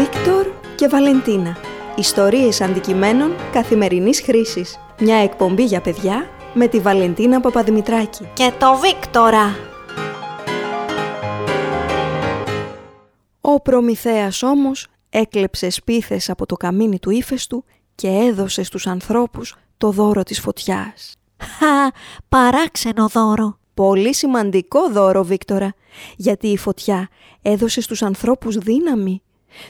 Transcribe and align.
Βίκτορ 0.00 0.46
και 0.76 0.88
Βαλεντίνα. 0.88 1.56
Ιστορίες 1.96 2.60
αντικειμένων 2.60 3.34
καθημερινής 3.52 4.20
χρήσης. 4.20 4.78
Μια 5.00 5.16
εκπομπή 5.16 5.64
για 5.64 5.80
παιδιά 5.80 6.28
με 6.54 6.66
τη 6.66 6.80
Βαλεντίνα 6.80 7.40
Παπαδημητράκη. 7.40 8.28
Και 8.34 8.52
το 8.58 8.76
Βίκτορα. 8.76 9.56
Ο 13.40 13.60
Προμηθέας 13.60 14.42
όμως 14.42 14.86
έκλεψε 15.10 15.70
σπίθες 15.70 16.30
από 16.30 16.46
το 16.46 16.54
καμίνι 16.54 16.98
του 16.98 17.10
ύφεστου 17.10 17.64
και 17.94 18.08
έδωσε 18.08 18.62
στους 18.62 18.86
ανθρώπους 18.86 19.56
το 19.78 19.90
δώρο 19.90 20.22
της 20.22 20.40
φωτιάς. 20.40 21.14
Χα, 21.38 21.90
παράξενο 22.28 23.08
δώρο. 23.08 23.58
Πολύ 23.74 24.14
σημαντικό 24.14 24.90
δώρο, 24.90 25.24
Βίκτορα, 25.24 25.74
γιατί 26.16 26.48
η 26.48 26.56
φωτιά 26.56 27.08
έδωσε 27.42 27.80
στους 27.80 28.02
ανθρώπους 28.02 28.56
δύναμη. 28.56 29.22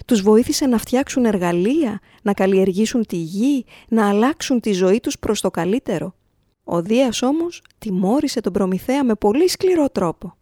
Τους 0.05 0.23
βοήθησε 0.23 0.66
να 0.66 0.79
φτιάξουν 0.79 1.25
εργαλεία, 1.25 2.01
να 2.23 2.33
καλλιεργήσουν 2.33 3.07
τη 3.07 3.16
γη, 3.16 3.65
να 3.88 4.09
αλλάξουν 4.09 4.61
τη 4.61 4.73
ζωή 4.73 5.01
τους 5.01 5.19
προς 5.19 5.41
το 5.41 5.51
καλύτερο. 5.51 6.15
Ο 6.65 6.83
Δίας 6.83 7.23
όμως 7.23 7.62
τιμώρησε 7.79 8.41
τον 8.41 8.52
Προμηθέα 8.52 9.05
με 9.05 9.15
πολύ 9.15 9.48
σκληρό 9.48 9.88
τρόπο. 9.91 10.35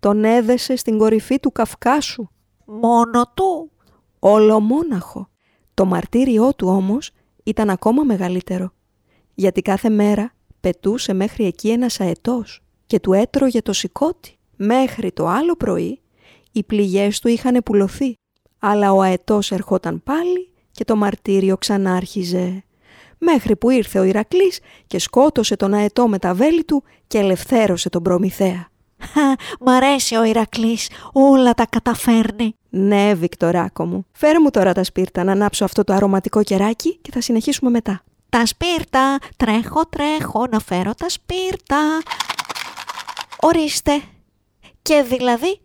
Τον 0.00 0.24
έδεσε 0.24 0.76
στην 0.76 0.98
κορυφή 0.98 1.40
του 1.40 1.52
Καυκάσου. 1.52 2.28
Μόνο 2.64 3.32
του; 3.34 3.70
Ολομόναχο. 4.18 5.28
Το 5.74 5.84
μαρτύριό 5.84 6.54
του 6.54 6.68
όμως 6.68 7.10
ήταν 7.42 7.70
ακόμα 7.70 8.02
μεγαλύτερο. 8.02 8.72
Γιατί 9.34 9.62
κάθε 9.62 9.88
μέρα 9.88 10.34
πετούσε 10.60 11.12
μέχρι 11.12 11.44
εκεί 11.44 11.70
ένας 11.70 12.00
αετός 12.00 12.60
και 12.86 13.00
του 13.00 13.12
έτρωγε 13.12 13.62
το 13.62 13.72
σηκώτη. 13.72 14.36
Μέχρι 14.56 15.12
το 15.12 15.26
άλλο 15.26 15.56
πρωί 15.56 16.00
οι 16.52 16.62
πληγές 16.62 17.20
του 17.20 17.28
είχαν 17.28 17.62
πουλωθεί, 17.64 18.14
αλλά 18.64 18.92
ο 18.92 19.00
αετός 19.00 19.50
ερχόταν 19.50 20.02
πάλι 20.02 20.50
και 20.70 20.84
το 20.84 20.96
μαρτύριο 20.96 21.56
ξανάρχιζε. 21.56 22.64
Μέχρι 23.18 23.56
που 23.56 23.70
ήρθε 23.70 23.98
ο 23.98 24.02
Ηρακλής 24.02 24.60
και 24.86 24.98
σκότωσε 24.98 25.56
τον 25.56 25.74
αετό 25.74 26.08
με 26.08 26.18
τα 26.18 26.34
βέλη 26.34 26.64
του 26.64 26.82
και 27.06 27.18
ελευθέρωσε 27.18 27.88
τον 27.88 28.02
Προμηθέα. 28.02 28.68
Μ' 29.60 29.68
αρέσει 29.68 30.14
ο 30.14 30.24
Ηρακλής, 30.24 30.90
όλα 31.12 31.54
τα 31.54 31.66
καταφέρνει. 31.66 32.54
Ναι, 32.68 33.14
Βικτοράκο 33.14 33.84
μου. 33.84 34.06
Φέρε 34.12 34.40
μου 34.40 34.50
τώρα 34.50 34.72
τα 34.72 34.84
σπίρτα 34.84 35.24
να 35.24 35.32
ανάψω 35.32 35.64
αυτό 35.64 35.84
το 35.84 35.92
αρωματικό 35.92 36.42
κεράκι 36.42 36.98
και 37.02 37.10
θα 37.12 37.20
συνεχίσουμε 37.20 37.70
μετά. 37.70 38.02
Τα 38.28 38.46
σπίρτα, 38.46 39.18
τρέχω, 39.36 39.86
τρέχω, 39.86 40.46
να 40.50 40.60
φέρω 40.60 40.94
τα 40.94 41.08
σπίρτα. 41.08 42.02
Ορίστε. 43.40 44.02
Και 44.82 45.04
δηλαδή, 45.08 45.60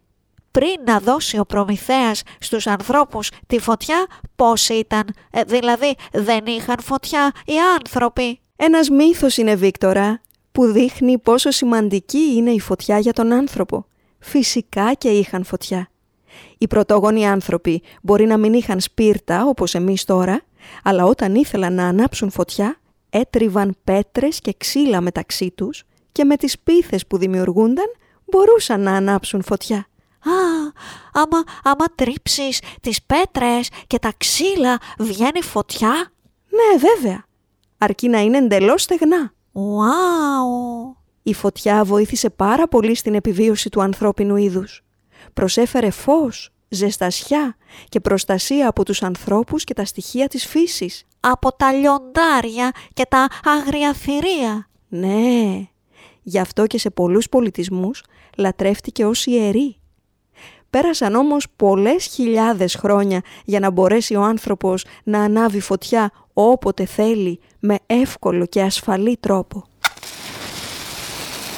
πριν 0.58 0.83
να 0.86 1.00
δώσει 1.00 1.39
ο 1.39 1.45
Προμηθέας 1.45 2.22
στους 2.39 2.67
ανθρώπους 2.67 3.31
τη 3.47 3.59
φωτιά, 3.59 4.05
πώς 4.36 4.69
ήταν. 4.69 5.03
Ε, 5.31 5.41
δηλαδή, 5.44 5.95
δεν 6.11 6.45
είχαν 6.45 6.80
φωτιά 6.81 7.31
οι 7.45 7.53
άνθρωποι. 7.77 8.39
Ένας 8.55 8.89
μύθος 8.89 9.38
είναι, 9.38 9.55
Βίκτορα, 9.55 10.22
που 10.52 10.66
δείχνει 10.66 11.17
πόσο 11.17 11.52
σημαντική 11.52 12.33
είναι 12.36 12.49
η 12.52 12.59
φωτιά 12.59 12.99
για 12.99 13.14
τον 13.14 13.31
άνθρωπο. 13.31 13.86
Φυσικά 14.19 14.94
και 14.94 15.09
είχαν 15.09 15.44
φωτιά. 15.44 15.89
Οι 16.58 16.67
πρωτόγονοι 16.67 17.27
άνθρωποι 17.27 17.81
μπορεί 18.02 18.25
να 18.25 18.38
μην 18.38 18.53
είχαν 18.53 18.80
σπίρτα 18.80 19.45
όπως 19.45 19.75
εμείς 19.75 20.03
τώρα, 20.03 20.42
αλλά 20.83 21.05
όταν 21.05 21.36
ήθελαν 21.36 21.73
να 21.73 21.88
ανάψουν 21.88 22.30
φωτιά, 22.30 22.80
έτριβαν 23.09 23.75
πέτρες 23.83 24.39
και 24.39 24.53
ξύλα 24.58 25.02
μεταξύ 25.02 25.52
τους 25.55 25.83
και 26.11 26.23
με 26.23 26.36
τις 26.36 26.59
πίθες 26.59 27.08
που 27.08 27.17
δημιουργούνταν 27.17 27.92
μπορούσαν 28.25 28.81
να 28.81 28.92
ανάψουν 28.92 29.44
φωτιά. 29.44 29.88
Α, 30.28 30.72
άμα, 31.14 31.44
άμα 31.64 31.86
τρίψεις 31.95 32.61
τις 32.81 33.03
πέτρες 33.03 33.70
και 33.88 34.00
τα 34.00 34.14
ξύλα 34.17 34.78
βγαίνει 34.97 35.42
φωτιά. 35.42 36.11
Ναι, 36.50 36.80
βέβαια. 36.80 37.25
Αρκεί 37.78 38.08
να 38.08 38.20
είναι 38.20 38.38
εντελώς 38.38 38.82
στεγνά. 38.82 39.33
Ουάου! 39.52 40.98
Η 41.23 41.33
φωτιά 41.33 41.83
βοήθησε 41.83 42.30
πάρα 42.30 42.67
πολύ 42.67 42.95
στην 42.95 43.15
επιβίωση 43.15 43.70
του 43.70 43.82
ανθρώπινου 43.82 44.36
είδους. 44.36 44.83
Προσέφερε 45.33 45.89
φως, 45.89 46.52
ζεστασιά 46.70 47.55
και 47.89 47.99
προστασία 47.99 48.67
από 48.67 48.86
τους 48.86 49.04
ανθρώπους 49.04 49.64
και 49.64 49.73
τα 49.73 49.86
στοιχεία 49.86 50.27
της 50.27 50.45
φύσης. 50.45 51.04
Από 51.20 51.54
τα 51.54 51.73
λιοντάρια 51.73 52.71
και 52.94 53.05
τα 53.09 53.27
άγρια 53.44 53.94
θηρία. 53.94 54.70
Ναι, 54.88 55.67
γι' 56.23 56.39
αυτό 56.39 56.67
και 56.67 56.80
σε 56.80 56.89
πολλούς 56.89 57.30
πολιτισμούς 57.30 58.04
λατρεύτηκε 58.38 59.05
ως 59.05 59.26
ιερή. 59.26 59.80
Πέρασαν 60.82 61.15
όμως 61.15 61.45
πολλές 61.55 62.05
χιλιάδες 62.05 62.76
χρόνια 62.76 63.21
για 63.45 63.60
να 63.60 63.70
μπορέσει 63.70 64.15
ο 64.15 64.21
άνθρωπος 64.21 64.86
να 65.04 65.20
ανάβει 65.23 65.60
φωτιά 65.60 66.11
όποτε 66.33 66.86
θέλει 66.86 67.39
με 67.60 67.77
εύκολο 67.86 68.45
και 68.45 68.61
ασφαλή 68.61 69.17
τρόπο. 69.20 69.64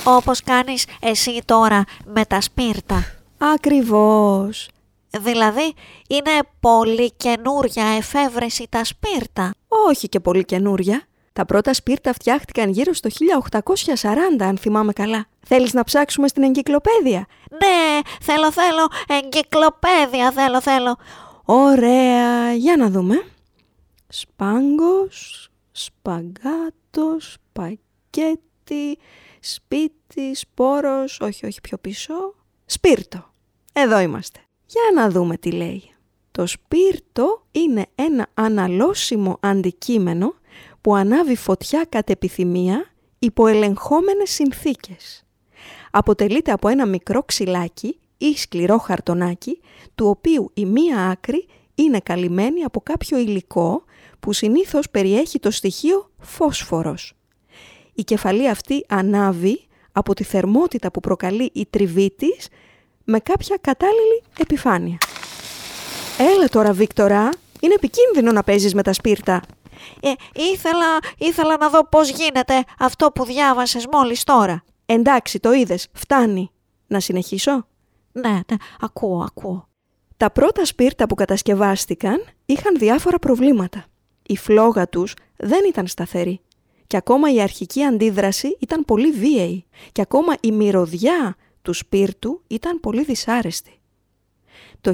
Όπως 0.03 0.41
κάνεις 0.41 0.85
εσύ 1.00 1.41
τώρα 1.46 1.84
με 2.06 2.25
τα 2.25 2.41
σπίρτα. 2.41 3.06
Ακριβώς. 3.38 4.69
Δηλαδή 5.09 5.74
είναι 6.07 6.31
πολύ 6.59 7.12
καινούρια 7.12 7.86
εφεύρεση 7.86 8.68
τα 8.69 8.84
σπίρτα; 8.84 9.51
Όχι 9.88 10.09
και 10.09 10.19
πολύ 10.19 10.46
καινούρια. 10.46 11.03
Τα 11.39 11.45
πρώτα 11.45 11.73
σπίρτα 11.73 12.13
φτιάχτηκαν 12.13 12.69
γύρω 12.69 12.94
στο 12.94 13.09
1840 14.39 14.44
αν 14.44 14.57
θυμάμαι 14.57 14.94
καλά. 14.94 15.25
Θέλεις 15.47 15.73
να 15.73 15.83
ψάξουμε 15.83 16.27
στην 16.27 16.44
εγκυκλοπαίδεια; 16.44 17.25
Ναι, 17.50 18.00
θέλω, 18.22 18.51
θέλω, 18.51 18.88
εγκυκλοπαίδεια, 19.07 20.31
θέλω, 20.31 20.61
θέλω. 20.61 20.97
Ωραία, 21.45 22.53
για 22.53 22.77
να 22.77 22.89
δούμε. 22.89 23.23
Σπάγκος, 24.07 25.50
σπαγκάτος, 25.72 27.33
σπακέτι, 27.33 28.97
σπίτι, 29.39 30.35
σπόρος, 30.35 31.19
όχι, 31.21 31.45
όχι 31.45 31.61
πιο 31.61 31.77
πίσω. 31.77 32.13
Σπίρτο. 32.66 33.31
Εδώ 33.73 34.00
είμαστε. 34.00 34.39
Για 34.66 35.01
να 35.01 35.09
δούμε 35.09 35.38
τι 35.38 35.51
λέει. 35.51 35.94
Το 36.31 36.45
σπίρτο 36.47 37.45
είναι 37.51 37.85
ένα 37.95 38.27
αναλώσιμο 38.33 39.38
αντικείμενο 39.41 40.33
που 40.81 40.95
ανάβει 40.95 41.35
φωτιά 41.35 41.85
κατ' 41.90 42.09
επιθυμία 42.09 42.85
υπό 43.19 43.47
ελεγχόμενες 43.47 44.29
συνθήκες. 44.29 45.23
Αποτελείται 45.91 46.51
από 46.51 46.67
ένα 46.67 46.85
μικρό 46.85 47.23
ξυλάκι 47.23 48.00
ή 48.17 48.38
σκληρό 48.38 48.78
χαρτονάκι, 48.78 49.59
του 49.95 50.07
οποίου 50.07 50.51
η 50.53 50.66
μία 50.66 51.09
άκρη 51.09 51.47
είναι 51.75 52.00
καλυμμένη 52.00 52.63
από 52.63 52.81
κάποιο 52.81 53.18
υλικό 53.18 53.84
που 54.19 54.34
συνήθως 54.34 54.89
περιέχει 54.89 55.39
το 55.39 55.51
στοιχείο 55.51 56.09
φόσφορος. 56.19 57.13
Η 57.94 58.03
κεφαλή 58.03 58.50
αυτή 58.50 58.85
ανάβει 58.88 59.68
από 59.91 60.13
τη 60.13 60.23
θερμότητα 60.23 60.91
που 60.91 61.00
προκαλεί 61.00 61.50
η 61.53 61.68
τριβή 61.69 62.12
της 62.18 62.47
με 63.03 63.19
κάποια 63.19 63.57
κατάλληλη 63.62 64.23
επιφάνεια. 64.39 64.97
Έλα 66.18 66.47
τώρα 66.47 66.73
Βίκτορα, 66.73 67.29
είναι 67.59 67.73
επικίνδυνο 67.73 68.31
να 68.31 68.44
παίζεις 68.44 68.73
με 68.73 68.84
τα 68.84 68.94
σπίρτα. 68.94 69.41
Ε, 70.01 70.12
ήθελα, 70.34 71.00
ήθελα 71.17 71.57
να 71.57 71.69
δω 71.69 71.88
πώς 71.88 72.09
γίνεται 72.09 72.63
αυτό 72.79 73.12
που 73.12 73.25
διάβασες 73.25 73.85
μόλις 73.91 74.23
τώρα. 74.23 74.63
Εντάξει, 74.85 75.40
το 75.40 75.53
είδες, 75.53 75.88
φτάνει. 75.94 76.51
Να 76.88 77.00
συνεχίσω; 77.00 77.67
Ναι, 78.12 78.29
ναι, 78.29 78.57
ακούω, 78.79 79.19
ακούω. 79.19 79.68
Τα 80.18 80.31
πρώτα 80.31 80.66
σπίρτα 80.66 81.06
που 81.06 81.16
κατασκευάστηκαν 81.16 82.25
είχαν 82.45 82.78
διάφορα 82.78 83.19
προβλήματα. 83.19 83.85
Η 84.28 84.38
φλόγα 84.38 84.89
τους 84.89 85.13
δεν 85.38 85.59
ήταν 85.68 85.88
σταθερή. 85.88 86.41
Και 86.88 86.97
ακόμα 86.97 87.34
η 87.34 87.41
αρχική 87.41 87.84
αντίδραση 87.84 88.57
ήταν 88.59 88.85
πολύ 88.85 89.12
βίαιη. 89.12 89.66
Και 89.91 90.01
ακόμα 90.01 90.35
η 90.41 90.51
μυρωδιά 90.51 91.35
του 91.62 91.73
σπίρτου 91.73 92.41
ήταν 92.47 92.79
πολύ 92.79 93.03
δυσάρεστη. 93.03 93.79
Το 94.81 94.94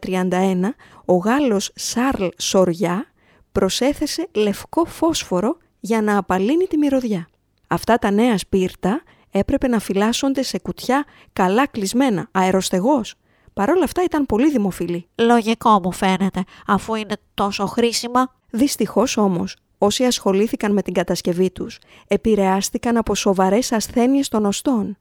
1831 0.00 0.74
ο 1.04 1.14
Γάλλος 1.14 1.72
Σάρλ 1.74 2.26
Σοριά 2.36 3.09
προσέθεσε 3.52 4.28
λευκό 4.32 4.84
φόσφορο 4.84 5.56
για 5.80 6.02
να 6.02 6.16
απαλύνει 6.16 6.64
τη 6.64 6.76
μυρωδιά. 6.76 7.28
Αυτά 7.66 7.96
τα 7.98 8.10
νέα 8.10 8.38
σπίρτα 8.38 9.02
έπρεπε 9.30 9.68
να 9.68 9.78
φυλάσσονται 9.78 10.42
σε 10.42 10.58
κουτιά 10.58 11.04
καλά 11.32 11.66
κλεισμένα, 11.66 12.28
αεροστεγός. 12.30 13.14
Παρ' 13.52 13.70
όλα 13.70 13.84
αυτά 13.84 14.02
ήταν 14.02 14.26
πολύ 14.26 14.50
δημοφιλή. 14.50 15.08
Λογικό 15.14 15.80
μου 15.82 15.92
φαίνεται, 15.92 16.44
αφού 16.66 16.94
είναι 16.94 17.16
τόσο 17.34 17.66
χρήσιμα. 17.66 18.34
Δυστυχώς 18.50 19.16
όμως, 19.16 19.56
όσοι 19.78 20.04
ασχολήθηκαν 20.04 20.72
με 20.72 20.82
την 20.82 20.92
κατασκευή 20.92 21.50
τους, 21.50 21.78
επηρεάστηκαν 22.06 22.96
από 22.96 23.14
σοβαρές 23.14 23.72
ασθένειες 23.72 24.28
των 24.28 24.44
οστών. 24.44 24.96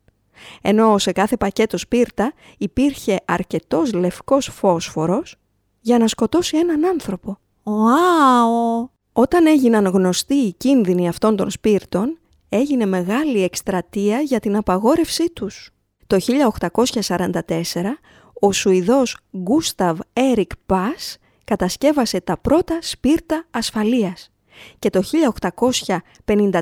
Ενώ 0.62 0.98
σε 0.98 1.12
κάθε 1.12 1.38
πακέτο 1.38 1.78
σπίρτα 1.78 2.34
υπήρχε 2.58 3.20
αρκετός 3.26 3.94
λευκός 3.94 4.50
φόσφορος 4.54 5.36
για 5.82 5.98
να 5.98 6.08
σκοτώσει 6.08 6.58
έναν 6.58 6.86
άνθρωπο. 6.86 7.38
Ουάου! 7.64 8.92
Όταν 9.14 9.46
έγιναν 9.46 9.86
γνωστοί 9.86 10.34
οι 10.34 10.54
κίνδυνοι 10.54 11.08
αυτών 11.08 11.36
των 11.36 11.50
σπίρτων, 11.50 12.18
έγινε 12.50 12.86
μεγάλη 12.86 13.44
εκστρατεία 13.44 14.20
για 14.20 14.40
την 14.40 14.56
απαγόρευσή 14.56 15.30
τους. 15.30 15.70
Το 16.08 16.18
1844, 16.20 18.00
ο 18.40 18.52
Σουηδός 18.52 19.18
Γκούσταβ 19.38 20.00
Έρικ 20.14 20.52
Πασς 20.66 21.18
κατασκεύασε 21.44 22.22
τα 22.22 22.38
πρώτα 22.38 22.78
σπίρτα 22.82 23.46
ασφαλείας 23.52 24.32
και 24.80 24.90
το 24.90 25.02
1854 26.26 26.60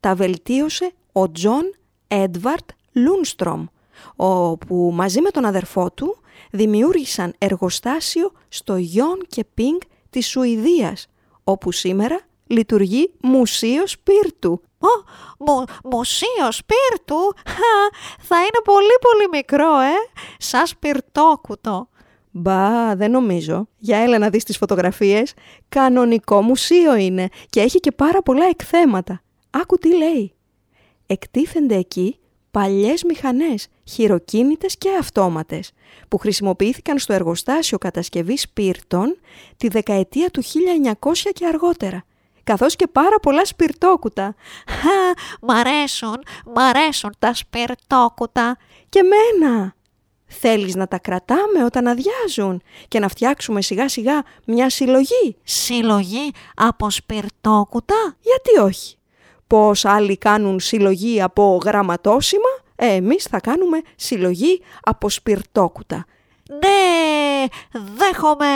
τα 0.00 0.14
βελτίωσε 0.14 0.92
ο 1.12 1.32
Τζον 1.32 1.74
Έντβαρντ 2.08 2.70
Λούντστρομ, 2.92 3.64
όπου 4.16 4.90
μαζί 4.94 5.20
με 5.20 5.30
τον 5.30 5.44
αδερφό 5.44 5.90
του 5.90 6.16
δημιούργησαν 6.50 7.34
εργοστάσιο 7.38 8.32
στο 8.48 8.76
Γιόνκεπινγκ 8.76 9.80
της 10.12 10.28
Σουηδίας, 10.28 11.06
όπου 11.44 11.72
σήμερα 11.72 12.20
λειτουργεί 12.46 13.12
μουσείο 13.22 13.90
σπίρτου. 13.90 14.62
Ω, 14.78 15.04
μου, 15.38 15.64
μουσείος 15.84 16.56
σπίρτου, 16.56 17.34
θα 18.28 18.38
είναι 18.38 18.60
πολύ 18.64 18.96
πολύ 19.00 19.28
μικρό, 19.30 19.78
ε, 19.78 19.92
σαν 20.38 20.66
σπιρτόκουτο. 20.66 21.88
Μπα, 22.30 22.96
δεν 22.96 23.10
νομίζω. 23.10 23.68
Για 23.78 23.98
έλα 23.98 24.18
να 24.18 24.30
δεις 24.30 24.44
τις 24.44 24.56
φωτογραφίες. 24.56 25.34
Κανονικό 25.68 26.42
μουσείο 26.42 26.94
είναι 26.94 27.28
και 27.50 27.60
έχει 27.60 27.80
και 27.80 27.92
πάρα 27.92 28.22
πολλά 28.22 28.44
εκθέματα. 28.46 29.22
Άκου 29.50 29.76
τι 29.76 29.96
λέει. 29.96 30.34
Εκτίθενται 31.06 31.76
εκεί 31.76 32.18
παλιές 32.52 33.02
μηχανές, 33.02 33.68
χειροκίνητες 33.84 34.76
και 34.78 34.88
αυτόματες, 35.00 35.72
που 36.08 36.18
χρησιμοποιήθηκαν 36.18 36.98
στο 36.98 37.12
εργοστάσιο 37.12 37.78
κατασκευής 37.78 38.40
σπίρτων 38.40 39.18
τη 39.56 39.68
δεκαετία 39.68 40.30
του 40.30 40.42
1900 40.42 41.30
και 41.32 41.46
αργότερα, 41.46 42.04
καθώς 42.44 42.76
και 42.76 42.86
πάρα 42.86 43.20
πολλά 43.22 43.44
σπιρτόκουτα. 43.44 44.34
Χα, 44.68 45.10
μ' 45.46 45.50
αρέσουν, 45.50 46.16
μ' 46.54 46.58
αρέσουν 46.58 47.14
τα 47.18 47.34
σπιρτόκουτα. 47.34 48.56
Και 48.88 49.00
μένα! 49.02 49.74
Θέλεις 50.26 50.74
να 50.74 50.88
τα 50.88 50.98
κρατάμε 50.98 51.64
όταν 51.64 51.86
αδειάζουν 51.86 52.62
και 52.88 52.98
να 52.98 53.08
φτιάξουμε 53.08 53.62
σιγά 53.62 53.88
σιγά 53.88 54.22
μια 54.46 54.70
συλλογή; 54.70 55.36
Συλλογή 55.42 56.30
από 56.54 56.90
σπιρτόκουτα; 56.90 58.16
Γιατί 58.20 58.66
όχι; 58.66 58.96
Πώς 59.52 59.84
άλλοι 59.84 60.16
κάνουν 60.16 60.60
συλλογή 60.60 61.22
από 61.22 61.60
γραμματόσημα, 61.64 62.48
ε, 62.76 62.86
εμείς 62.86 63.24
θα 63.24 63.40
κάνουμε 63.40 63.80
συλλογή 63.96 64.60
από 64.82 65.08
σπιρτόκουτα. 65.08 66.04
Ναι, 66.48 67.44
δέχομαι. 67.96 68.46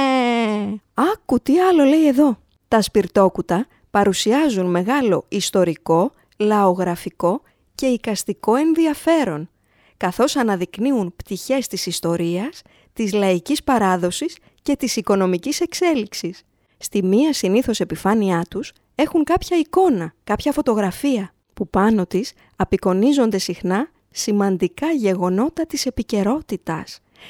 Άκου 0.95 1.41
τι 1.41 1.61
άλλο 1.61 1.85
λέει 1.85 2.07
εδώ. 2.07 2.39
Τα 2.69 2.83
σπιρτόκουτα 2.83 3.67
παρουσιάζουν 3.91 4.67
μεγάλο 4.67 5.25
ιστορικό, 5.29 6.13
λαογραφικό 6.37 7.43
και 7.75 7.87
οικαστικό 7.87 8.55
ενδιαφέρον 8.55 9.49
καθώς 9.97 10.37
αναδεικνύουν 10.37 11.15
πτυχές 11.17 11.67
της 11.67 11.87
ιστορίας, 11.87 12.63
της 12.93 13.13
λαϊκής 13.13 13.63
παράδοσης 13.63 14.37
και 14.63 14.77
της 14.77 14.97
οικονομικής 14.97 15.61
εξέλιξης. 15.61 16.43
Στη 16.79 17.03
μία 17.03 17.33
συνήθως 17.33 17.81
επιφάνειά 17.81 18.45
τους 18.51 18.73
έχουν 18.97 19.25
κάποια 19.25 19.59
εικόνα, 19.59 20.15
κάποια 20.25 20.53
φωτογραφία, 20.53 21.31
που 21.55 21.69
πάνω 21.69 22.07
της 22.07 22.33
απεικονίζονται 22.57 23.39
συχνά 23.39 23.91
σημαντικά 24.11 24.91
γεγονότα 24.91 25.67
της 25.67 25.87
επικαιρότητα, 25.87 26.85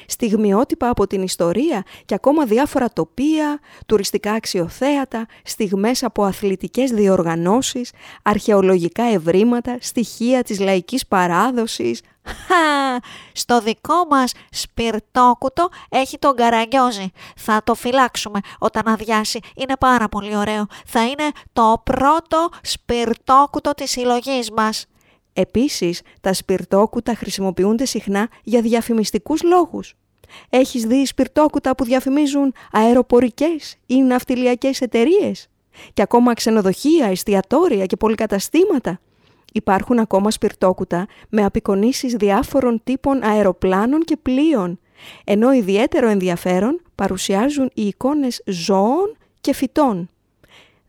στιγμιότυπα 0.05 0.89
από 0.89 1.07
την 1.07 1.21
ιστορία 1.21 1.83
και 2.05 2.13
ακόμα 2.13 2.45
διάφορα 2.45 2.89
τοπία, 2.89 3.59
τουριστικά 3.85 4.31
αξιοθέατα, 4.31 5.25
στιγμές 5.43 6.03
από 6.03 6.23
αθλητικές 6.23 6.91
διοργανώσεις, 6.91 7.91
αρχαιολογικά 8.23 9.03
ευρήματα, 9.03 9.77
στοιχεία 9.81 10.43
της 10.43 10.59
λαϊκής 10.59 11.07
παράδοσης, 11.07 12.01
Χα, 12.27 12.99
στο 13.31 13.61
δικό 13.61 14.05
μας 14.09 14.31
σπιρτόκουτο 14.51 15.69
έχει 15.89 16.17
τον 16.17 16.35
καραγκιόζι. 16.35 17.11
Θα 17.35 17.61
το 17.63 17.73
φυλάξουμε 17.73 18.39
όταν 18.59 18.87
αδειάσει. 18.87 19.39
Είναι 19.55 19.77
πάρα 19.79 20.09
πολύ 20.09 20.35
ωραίο. 20.35 20.65
Θα 20.85 21.05
είναι 21.07 21.31
το 21.53 21.81
πρώτο 21.83 22.49
σπιρτόκουτο 22.61 23.71
της 23.71 23.91
συλλογής 23.91 24.51
μας. 24.51 24.85
Επίσης, 25.33 26.01
τα 26.21 26.33
σπιρτόκουτα 26.33 27.15
χρησιμοποιούνται 27.15 27.85
συχνά 27.85 28.27
για 28.43 28.61
διαφημιστικούς 28.61 29.43
λόγους. 29.43 29.95
Έχεις 30.49 30.83
δει 30.83 31.05
σπιρτόκουτα 31.05 31.75
που 31.75 31.83
διαφημίζουν 31.83 32.53
αεροπορικές 32.71 33.75
ή 33.85 33.95
ναυτιλιακές 34.01 34.81
εταιρείες; 34.81 35.47
Και 35.93 36.01
ακόμα 36.01 36.33
ξενοδοχεία, 36.33 37.05
εστιατόρια 37.05 37.85
και 37.85 37.95
πολυκαταστήματα; 37.95 38.99
Υπάρχουν 39.53 39.99
ακόμα 39.99 40.31
σπιρτόκουτα 40.31 41.07
με 41.29 41.45
απεικονίσεις 41.45 42.13
διάφορων 42.13 42.81
τύπων 42.83 43.23
αεροπλάνων 43.23 44.01
και 44.01 44.17
πλοίων, 44.17 44.79
ενώ 45.23 45.51
ιδιαίτερο 45.51 46.07
ενδιαφέρον 46.07 46.81
παρουσιάζουν 46.95 47.69
οι 47.73 47.87
εικόνες 47.87 48.41
ζώων 48.45 49.17
και 49.41 49.53
φυτών. 49.53 50.09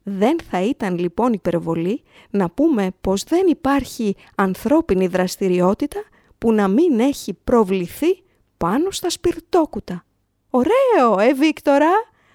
Δεν 0.02 0.36
θα 0.50 0.62
ήταν 0.62 0.98
λοιπόν 0.98 1.32
υπερβολή 1.32 2.02
να 2.30 2.50
πούμε 2.50 2.90
πως 3.00 3.22
δεν 3.22 3.46
υπάρχει 3.46 4.16
ανθρώπινη 4.34 5.06
δραστηριότητα 5.06 6.00
που 6.38 6.52
να 6.52 6.68
μην 6.68 7.00
έχει 7.00 7.34
προβληθεί 7.44 8.22
πάνω 8.56 8.90
στα 8.90 9.10
σπιρτόκουτα. 9.10 10.04
Ωραίο, 10.50 11.18
ε 11.18 11.34
Βίκτορα! 11.34 11.90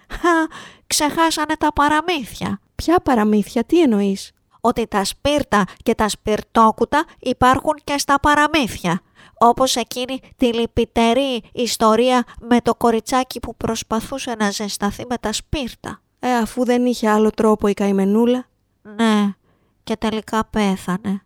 Χα, 0.09 0.47
ξεχάσανε 0.87 1.55
τα 1.59 1.73
παραμύθια. 1.73 2.59
Ποια 2.75 2.99
παραμύθια, 2.99 3.63
τι 3.63 3.81
εννοείς; 3.81 4.31
Ότι 4.65 4.87
τα 4.87 5.03
σπίρτα 5.03 5.65
και 5.83 5.95
τα 5.95 6.09
σπιρτόκουτα 6.09 7.05
υπάρχουν 7.19 7.73
και 7.83 7.97
στα 7.97 8.19
παραμύθια. 8.19 9.01
Όπως 9.37 9.75
εκείνη 9.75 10.19
τη 10.37 10.53
λυπητερή 10.53 11.43
ιστορία 11.51 12.23
με 12.39 12.61
το 12.61 12.75
κοριτσάκι 12.75 13.39
που 13.39 13.55
προσπαθούσε 13.55 14.35
να 14.39 14.49
ζεσταθεί 14.51 15.05
με 15.09 15.17
τα 15.17 15.31
σπίρτα. 15.31 16.01
Ε, 16.19 16.35
αφού 16.35 16.65
δεν 16.65 16.85
είχε 16.85 17.09
άλλο 17.09 17.29
τρόπο 17.29 17.67
η 17.67 17.73
καημενούλα. 17.73 18.45
Ναι, 18.81 19.35
και 19.83 19.95
τελικά 19.97 20.45
πέθανε. 20.45 21.21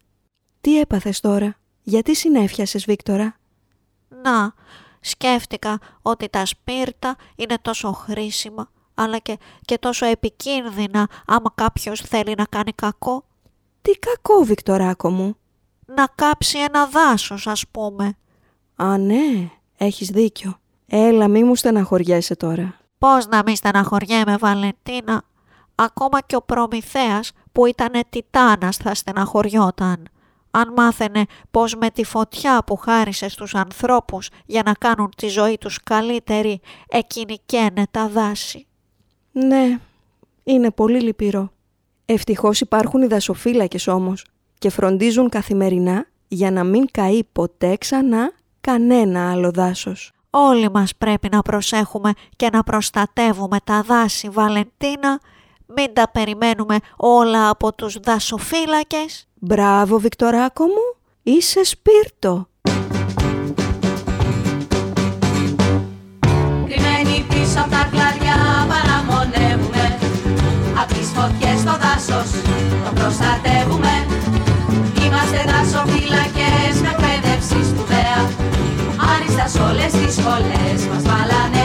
Τι 0.61 0.79
έπαθες 0.79 1.19
τώρα, 1.19 1.55
γιατί 1.81 2.15
συνέφιασες 2.15 2.85
Βίκτορα; 2.85 3.37
Να, 4.23 4.53
σκέφτηκα 4.99 5.79
ότι 6.01 6.29
τα 6.29 6.45
σπίρτα 6.45 7.15
είναι 7.35 7.57
τόσο 7.61 7.91
χρήσιμα 7.91 8.69
αλλά 8.97 9.17
και, 9.17 9.37
και 9.61 9.77
τόσο 9.77 10.05
επικίνδυνα 10.05 11.09
άμα 11.25 11.51
κάποιος 11.55 12.01
θέλει 12.01 12.33
να 12.37 12.45
κάνει 12.45 12.71
κακό. 12.71 13.25
Τι 13.87 13.93
κακό, 13.99 14.43
Βικτοράκο 14.43 15.09
μου. 15.09 15.37
Να 15.85 16.07
κάψει 16.15 16.59
ένα 16.59 16.85
δάσος, 16.85 17.47
ας 17.47 17.67
πούμε. 17.71 18.17
Α, 18.75 18.97
ναι, 18.97 19.49
έχεις 19.77 20.09
δίκιο. 20.09 20.59
Έλα, 20.87 21.27
μη 21.27 21.43
μου 21.43 21.55
στεναχωριέσαι 21.55 22.35
τώρα. 22.35 22.79
Πώς 22.97 23.27
να 23.27 23.41
μην 23.45 23.55
στεναχωριέμαι, 23.55 24.37
Βαλεντίνα; 24.37 25.23
Ακόμα 25.75 26.21
και 26.21 26.35
ο 26.35 26.41
Προμηθέας 26.41 27.31
που 27.51 27.65
ήταν 27.65 27.91
τιτάνας 28.09 28.77
θα 28.77 28.93
στεναχωριόταν. 28.93 30.07
Αν 30.51 30.73
μάθαινε 30.75 31.25
πως 31.51 31.75
με 31.75 31.89
τη 31.89 32.03
φωτιά 32.03 32.63
που 32.63 32.75
χάρισες 32.75 33.31
στους 33.33 33.55
ανθρώπους 33.55 34.29
για 34.45 34.61
να 34.65 34.73
κάνουν 34.73 35.13
τη 35.17 35.27
ζωή 35.27 35.57
τους 35.57 35.83
καλύτερη, 35.83 36.61
εκείνη 36.87 37.39
καίνε 37.45 37.87
τα 37.91 38.07
δάση. 38.07 38.67
Ναι, 39.31 39.79
είναι 40.43 40.71
πολύ 40.71 41.01
λυπηρό. 41.01 41.51
Ευτυχώς 42.09 42.61
υπάρχουν 42.61 43.01
οι 43.01 43.07
δασοφύλακες 43.07 43.87
όμως 43.87 44.25
και 44.57 44.69
φροντίζουν 44.69 45.29
καθημερινά 45.29 46.05
για 46.27 46.51
να 46.51 46.63
μην 46.63 46.85
καεί 46.91 47.23
ποτέ 47.23 47.75
ξανά 47.77 48.31
κανένα 48.61 49.31
άλλο 49.31 49.51
δάσος. 49.51 50.11
Όλοι 50.29 50.69
μας 50.71 50.95
πρέπει 50.95 51.29
να 51.31 51.41
προσέχουμε 51.41 52.11
και 52.35 52.49
να 52.51 52.63
προστατεύουμε 52.63 53.57
τα 53.63 53.81
δάση, 53.81 54.29
Βαλεντίνα. 54.29 55.19
Μην 55.65 55.93
τα 55.93 56.09
περιμένουμε 56.11 56.77
όλα 56.97 57.49
από 57.49 57.73
τους 57.73 57.99
δασοφύλακες. 57.99 59.27
Μπράβο, 59.33 59.97
Βικτοράκο 59.97 60.65
μου, 60.65 60.95
είσαι 61.23 61.63
σπίρτο. 61.63 62.47
Προστατεύουμε. 73.07 73.93
Είμαστε 75.03 75.39
δασοφύλακες 75.51 76.75
με 76.83 76.89
εκπαίδευσης 76.93 77.67
σπουδαία 77.71 78.21
Άριστα 79.11 79.45
σ' 79.53 79.59
όλες 79.69 79.91
τις 79.99 80.13
σχολές 80.17 80.79
μας 80.89 81.03
βάλανε 81.09 81.56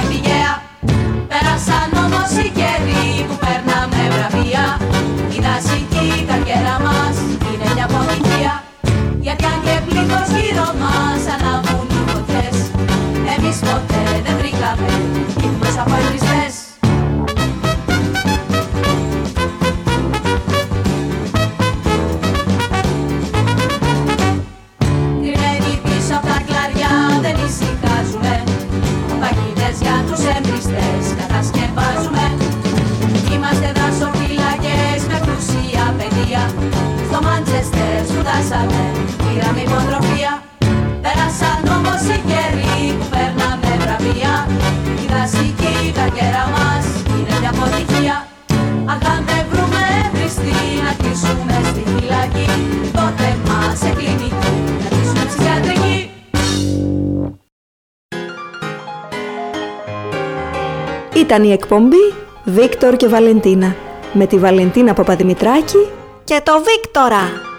Ήταν 61.33 61.45
η 61.45 61.53
εκπομπή 61.53 62.13
Βίκτορ 62.45 62.97
και 62.97 63.09
Βαλεντίνα 63.09 63.77
με 64.13 64.27
τη 64.27 64.39
Βαλεντίνα 64.39 64.95
Παπαδημητράκη 64.95 65.89
και 66.25 66.41
το 66.45 66.53
Βίκτορα. 66.65 67.52